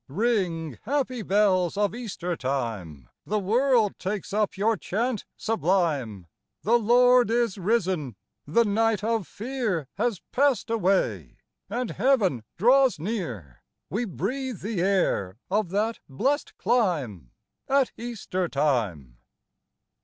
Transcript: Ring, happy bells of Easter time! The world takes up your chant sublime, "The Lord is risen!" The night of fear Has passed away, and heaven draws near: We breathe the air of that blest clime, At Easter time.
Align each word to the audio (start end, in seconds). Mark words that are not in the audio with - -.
Ring, 0.07 0.79
happy 0.81 1.21
bells 1.21 1.77
of 1.77 1.93
Easter 1.93 2.35
time! 2.35 3.07
The 3.23 3.37
world 3.37 3.99
takes 3.99 4.33
up 4.33 4.57
your 4.57 4.75
chant 4.75 5.25
sublime, 5.37 6.25
"The 6.63 6.79
Lord 6.79 7.29
is 7.29 7.59
risen!" 7.59 8.15
The 8.57 8.65
night 8.65 9.03
of 9.03 9.27
fear 9.27 9.87
Has 9.97 10.19
passed 10.31 10.71
away, 10.71 11.37
and 11.69 11.91
heaven 11.91 12.43
draws 12.57 12.97
near: 12.97 13.61
We 13.91 14.05
breathe 14.05 14.61
the 14.61 14.81
air 14.81 15.37
of 15.51 15.69
that 15.69 15.99
blest 16.09 16.57
clime, 16.57 17.29
At 17.69 17.91
Easter 17.95 18.49
time. 18.49 19.19